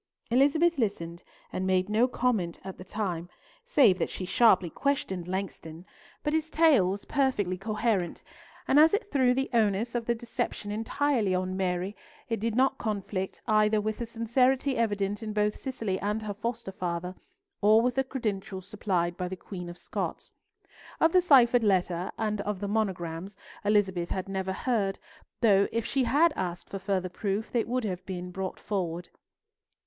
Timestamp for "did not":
12.39-12.79